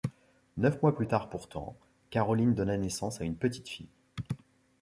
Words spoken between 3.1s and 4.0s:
à une petite fille.